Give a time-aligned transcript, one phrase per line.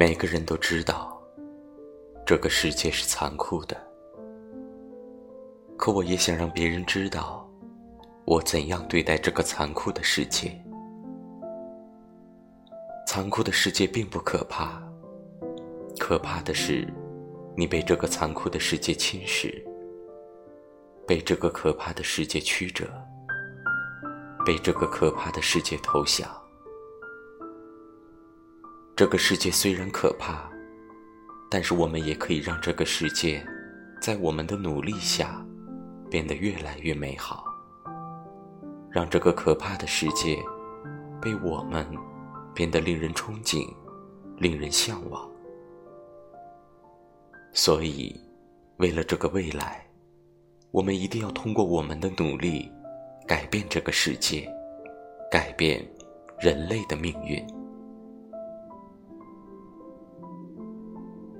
[0.00, 1.20] 每个人都知道，
[2.24, 3.76] 这个世界是残酷的。
[5.76, 7.44] 可我也想让别人知道，
[8.24, 10.56] 我怎样对待这个残酷的世界。
[13.08, 14.80] 残酷的世界并不可怕，
[15.98, 16.86] 可怕的是，
[17.56, 19.52] 你被这个残酷的世界侵蚀，
[21.08, 22.86] 被这个可怕的世界曲折，
[24.46, 26.30] 被这个可怕的世界投降。
[28.98, 30.50] 这个世界虽然可怕，
[31.48, 33.46] 但是我们也可以让这个世界，
[34.02, 35.40] 在我们的努力下，
[36.10, 37.44] 变得越来越美好。
[38.90, 40.36] 让这个可怕的世界，
[41.22, 41.86] 被我们
[42.52, 43.72] 变得令人憧憬，
[44.36, 45.30] 令人向往。
[47.52, 48.20] 所以，
[48.78, 49.86] 为了这个未来，
[50.72, 52.68] 我们一定要通过我们的努力，
[53.28, 54.52] 改变这个世界，
[55.30, 55.88] 改变
[56.40, 57.46] 人类的命运。